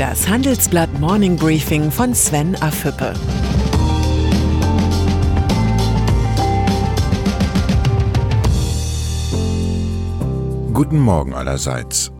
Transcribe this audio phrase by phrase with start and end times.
[0.00, 3.12] Das Handelsblatt Morning Briefing von Sven Afüppe.
[10.72, 12.12] Guten Morgen allerseits.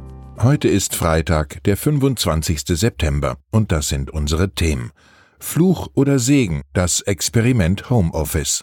[0.43, 2.65] Heute ist Freitag, der 25.
[2.67, 4.91] September, und das sind unsere Themen.
[5.39, 8.63] Fluch oder Segen, das Experiment Homeoffice.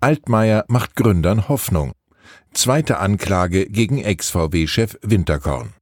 [0.00, 1.92] Altmaier macht Gründern Hoffnung.
[2.52, 5.72] Zweite Anklage gegen Ex-VW-Chef Winterkorn.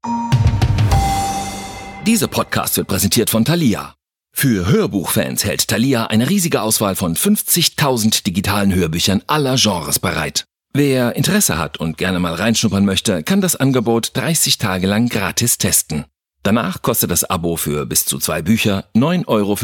[2.09, 3.95] Dieser Podcast wird präsentiert von Thalia.
[4.33, 10.47] Für Hörbuchfans hält Thalia eine riesige Auswahl von 50.000 digitalen Hörbüchern aller Genres bereit.
[10.73, 15.59] Wer Interesse hat und gerne mal reinschnuppern möchte, kann das Angebot 30 Tage lang gratis
[15.59, 16.07] testen.
[16.43, 19.57] Danach kostet das Abo für bis zu zwei Bücher 9,95 Euro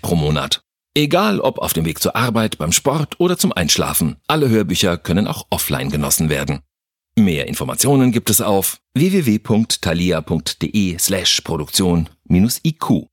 [0.00, 0.60] pro Monat.
[0.94, 5.26] Egal ob auf dem Weg zur Arbeit, beim Sport oder zum Einschlafen, alle Hörbücher können
[5.26, 6.60] auch offline genossen werden.
[7.20, 13.08] Mehr Informationen gibt es auf www.thalia.de slash Produktion-IQ.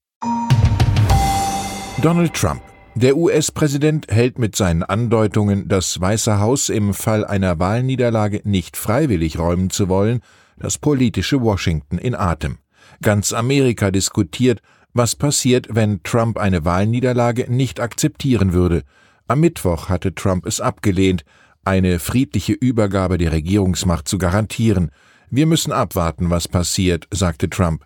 [2.01, 2.61] Donald Trump.
[2.95, 9.37] Der US-Präsident hält mit seinen Andeutungen, das Weiße Haus im Fall einer Wahlniederlage nicht freiwillig
[9.37, 10.21] räumen zu wollen,
[10.57, 12.59] das politische Washington in Atem.
[13.01, 14.61] Ganz Amerika diskutiert,
[14.93, 18.83] was passiert, wenn Trump eine Wahlniederlage nicht akzeptieren würde.
[19.27, 21.25] Am Mittwoch hatte Trump es abgelehnt,
[21.67, 24.89] eine friedliche Übergabe der Regierungsmacht zu garantieren.
[25.29, 27.85] Wir müssen abwarten, was passiert, sagte Trump.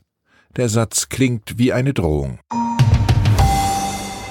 [0.55, 2.39] Der Satz klingt wie eine Drohung.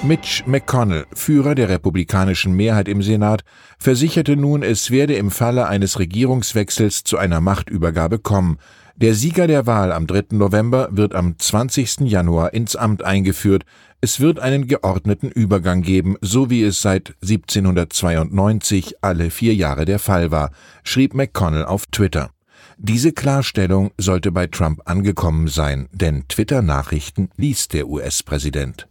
[0.03, 3.42] Mitch McConnell, Führer der republikanischen Mehrheit im Senat,
[3.79, 8.59] versicherte nun, es werde im Falle eines Regierungswechsels zu einer Machtübergabe kommen.
[9.01, 10.25] Der Sieger der Wahl am 3.
[10.33, 12.01] November wird am 20.
[12.01, 13.65] Januar ins Amt eingeführt.
[14.03, 20.01] Es wird einen geordneten Übergang geben, so wie es seit 1792 alle vier Jahre der
[20.01, 20.51] Fall war,
[20.84, 22.29] schrieb McConnell auf Twitter.
[22.77, 28.87] Diese Klarstellung sollte bei Trump angekommen sein, denn Twitter-Nachrichten liest der US-Präsident.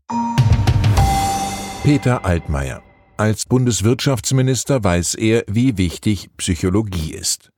[1.83, 2.81] Peter Altmaier.
[3.17, 7.51] Als Bundeswirtschaftsminister weiß er, wie wichtig Psychologie ist.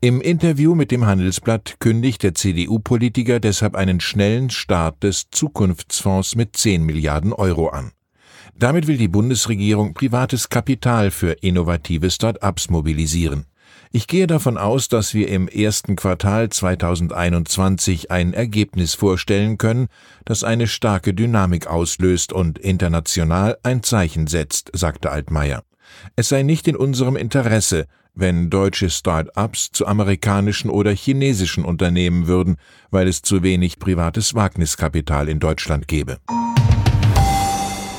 [0.00, 6.56] Im Interview mit dem Handelsblatt kündigt der CDU-Politiker deshalb einen schnellen Start des Zukunftsfonds mit
[6.56, 7.90] 10 Milliarden Euro an.
[8.56, 13.46] Damit will die Bundesregierung privates Kapital für innovative Start-ups mobilisieren.
[13.90, 19.88] Ich gehe davon aus, dass wir im ersten Quartal 2021 ein Ergebnis vorstellen können,
[20.24, 25.64] das eine starke Dynamik auslöst und international ein Zeichen setzt, sagte Altmaier.
[26.14, 27.86] Es sei nicht in unserem Interesse,
[28.18, 32.56] wenn deutsche Start-ups zu amerikanischen oder chinesischen Unternehmen würden,
[32.90, 36.18] weil es zu wenig privates Wagniskapital in Deutschland gäbe.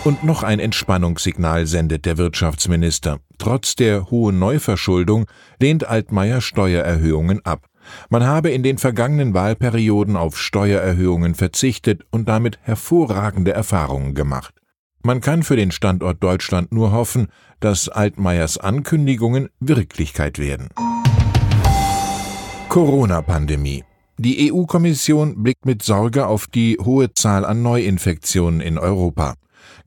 [0.04, 3.20] Und noch ein Entspannungssignal sendet der Wirtschaftsminister.
[3.38, 5.26] Trotz der hohen Neuverschuldung
[5.60, 7.68] lehnt Altmaier Steuererhöhungen ab.
[8.10, 14.59] Man habe in den vergangenen Wahlperioden auf Steuererhöhungen verzichtet und damit hervorragende Erfahrungen gemacht.
[15.02, 17.28] Man kann für den Standort Deutschland nur hoffen,
[17.60, 20.70] dass Altmaiers Ankündigungen Wirklichkeit werden.
[22.68, 23.84] Corona-Pandemie.
[24.18, 29.36] Die EU-Kommission blickt mit Sorge auf die hohe Zahl an Neuinfektionen in Europa.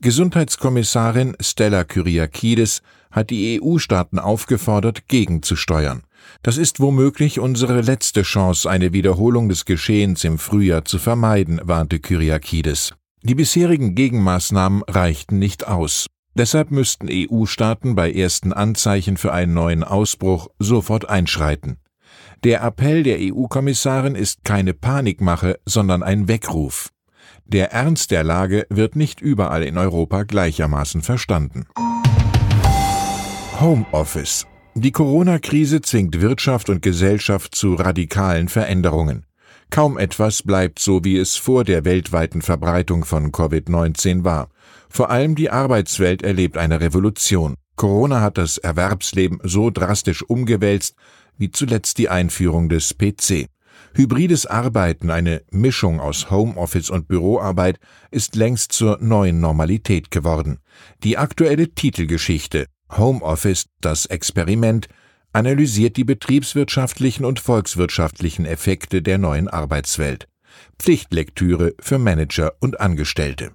[0.01, 6.03] Gesundheitskommissarin Stella Kyriakides hat die EU-Staaten aufgefordert, gegenzusteuern.
[6.43, 12.01] Das ist womöglich unsere letzte Chance, eine Wiederholung des Geschehens im Frühjahr zu vermeiden, warnte
[12.01, 12.95] Kyriakides.
[13.25, 16.09] Die bisherigen Gegenmaßnahmen reichten nicht aus.
[16.35, 21.77] Deshalb müssten EU-Staaten bei ersten Anzeichen für einen neuen Ausbruch sofort einschreiten.
[22.43, 26.89] Der Appell der EU-Kommissarin ist keine Panikmache, sondern ein Weckruf.
[27.45, 31.67] Der Ernst der Lage wird nicht überall in Europa gleichermaßen verstanden.
[33.61, 34.49] Homeoffice.
[34.75, 39.27] Die Corona-Krise zwingt Wirtschaft und Gesellschaft zu radikalen Veränderungen.
[39.73, 44.51] Kaum etwas bleibt so, wie es vor der weltweiten Verbreitung von Covid-19 war.
[44.91, 47.55] Vor allem die Arbeitswelt erlebt eine Revolution.
[47.75, 50.95] Corona hat das Erwerbsleben so drastisch umgewälzt
[51.39, 53.47] wie zuletzt die Einführung des PC.
[53.95, 57.79] Hybrides Arbeiten, eine Mischung aus Homeoffice und Büroarbeit,
[58.11, 60.59] ist längst zur neuen Normalität geworden.
[61.03, 64.89] Die aktuelle Titelgeschichte Homeoffice, das Experiment,
[65.33, 70.29] analysiert die betriebswirtschaftlichen und volkswirtschaftlichen Effekte der neuen Arbeitswelt.
[70.79, 73.53] Pflichtlektüre für Manager und Angestellte.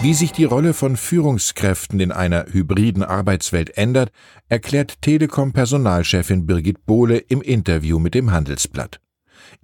[0.00, 4.12] Wie sich die Rolle von Führungskräften in einer hybriden Arbeitswelt ändert,
[4.48, 9.00] erklärt Telekom-Personalchefin Birgit Bohle im Interview mit dem Handelsblatt.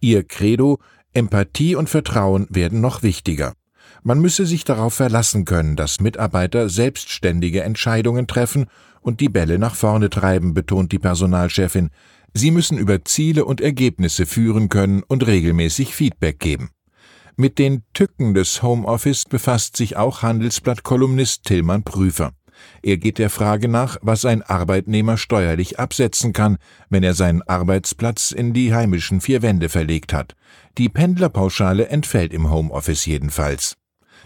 [0.00, 0.80] Ihr Credo
[1.12, 3.52] Empathie und Vertrauen werden noch wichtiger.
[4.02, 8.66] Man müsse sich darauf verlassen können, dass Mitarbeiter selbstständige Entscheidungen treffen
[9.04, 11.90] und die Bälle nach vorne treiben, betont die Personalchefin.
[12.32, 16.70] Sie müssen über Ziele und Ergebnisse führen können und regelmäßig Feedback geben.
[17.36, 22.32] Mit den Tücken des Homeoffice befasst sich auch Handelsblatt-Kolumnist Tillmann Prüfer.
[22.82, 26.56] Er geht der Frage nach, was ein Arbeitnehmer steuerlich absetzen kann,
[26.88, 30.34] wenn er seinen Arbeitsplatz in die heimischen vier Wände verlegt hat.
[30.78, 33.76] Die Pendlerpauschale entfällt im Homeoffice jedenfalls.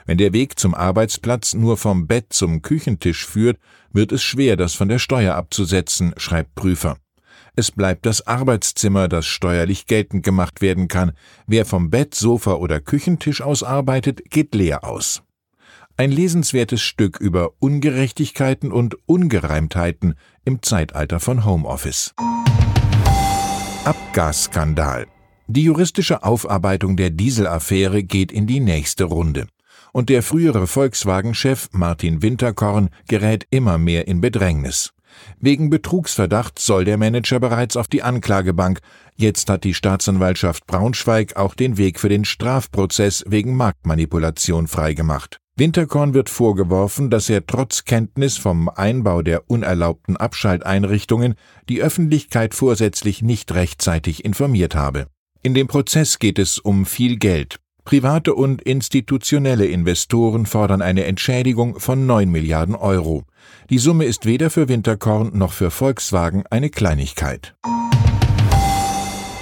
[0.08, 3.58] Wenn der Weg zum Arbeitsplatz nur vom Bett zum Küchentisch führt,
[3.92, 6.96] wird es schwer, das von der Steuer abzusetzen, schreibt Prüfer.
[7.56, 11.12] Es bleibt das Arbeitszimmer, das steuerlich geltend gemacht werden kann.
[11.46, 15.22] Wer vom Bett, Sofa oder Küchentisch aus arbeitet, geht leer aus.
[15.98, 20.14] Ein lesenswertes Stück über Ungerechtigkeiten und Ungereimtheiten
[20.46, 22.14] im Zeitalter von Homeoffice.
[23.84, 25.06] Abgasskandal.
[25.48, 29.48] Die juristische Aufarbeitung der Dieselaffäre geht in die nächste Runde.
[29.92, 34.92] Und der frühere Volkswagen-Chef Martin Winterkorn gerät immer mehr in Bedrängnis.
[35.40, 38.80] Wegen Betrugsverdacht soll der Manager bereits auf die Anklagebank.
[39.16, 45.40] Jetzt hat die Staatsanwaltschaft Braunschweig auch den Weg für den Strafprozess wegen Marktmanipulation freigemacht.
[45.56, 51.34] Winterkorn wird vorgeworfen, dass er trotz Kenntnis vom Einbau der unerlaubten Abschalteinrichtungen
[51.68, 55.08] die Öffentlichkeit vorsätzlich nicht rechtzeitig informiert habe.
[55.42, 57.58] In dem Prozess geht es um viel Geld.
[57.88, 63.24] Private und institutionelle Investoren fordern eine Entschädigung von 9 Milliarden Euro.
[63.70, 67.56] Die Summe ist weder für Winterkorn noch für Volkswagen eine Kleinigkeit.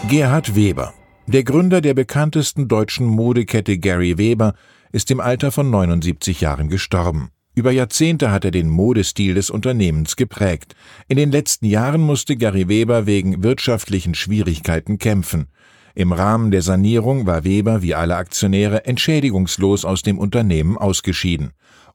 [0.08, 0.94] Gerhard Weber
[1.26, 4.54] der Gründer der bekanntesten deutschen Modekette Gary Weber
[4.92, 7.30] ist im Alter von 79 Jahren gestorben.
[7.56, 10.76] Über Jahrzehnte hat er den Modestil des Unternehmens geprägt.
[11.08, 15.48] In den letzten Jahren musste Gary Weber wegen wirtschaftlichen Schwierigkeiten kämpfen.
[15.96, 21.52] Im Rahmen der Sanierung war Weber wie alle Aktionäre entschädigungslos aus dem Unternehmen ausgeschieden.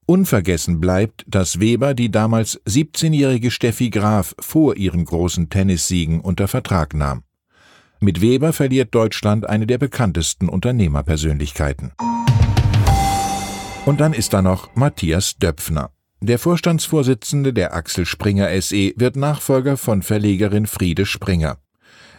[0.07, 6.95] Unvergessen bleibt, dass Weber die damals 17-jährige Steffi Graf vor ihren großen Tennissiegen unter Vertrag
[6.95, 7.21] nahm.
[7.99, 11.91] Mit Weber verliert Deutschland eine der bekanntesten Unternehmerpersönlichkeiten.
[13.85, 15.91] Und dann ist da noch Matthias Döpfner.
[16.21, 21.59] Der Vorstandsvorsitzende der Axel Springer SE wird Nachfolger von Verlegerin Friede Springer.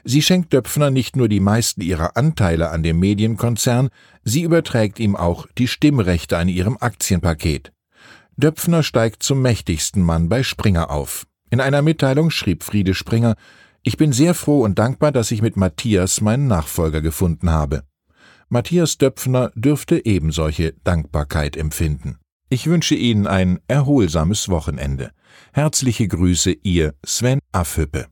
[0.04, 3.90] Sie schenkt Döpfner nicht nur die meisten ihrer Anteile an dem Medienkonzern,
[4.24, 7.72] sie überträgt ihm auch die Stimmrechte an ihrem Aktienpaket.
[8.36, 11.26] Döpfner steigt zum mächtigsten Mann bei Springer auf.
[11.50, 13.36] In einer Mitteilung schrieb Friede Springer,
[13.82, 17.82] ich bin sehr froh und dankbar, dass ich mit Matthias meinen Nachfolger gefunden habe.
[18.48, 22.18] Matthias Döpfner dürfte ebensolche Dankbarkeit empfinden.
[22.48, 25.12] Ich wünsche Ihnen ein erholsames Wochenende.
[25.52, 28.11] Herzliche Grüße, Ihr Sven Affüppe.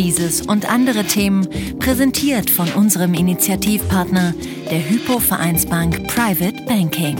[0.00, 1.46] Dieses und andere Themen
[1.78, 4.32] präsentiert von unserem Initiativpartner,
[4.70, 7.16] der Hypo Vereinsbank Private Banking.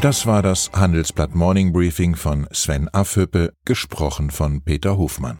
[0.00, 5.34] Das war das Handelsblatt Morning Briefing von Sven Affüppe, gesprochen von Peter Hofmann.